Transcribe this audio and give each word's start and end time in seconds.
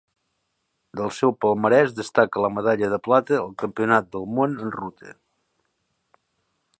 Del 0.99 1.11
seu 1.17 1.33
palmarès 1.43 1.93
destaca 1.99 2.43
la 2.45 2.51
medalla 2.55 2.89
de 2.95 2.99
plata 3.09 3.37
al 3.41 3.53
Campionat 3.65 4.11
del 4.17 4.25
Món 4.39 4.59
en 4.65 4.73
ruta. 4.81 5.15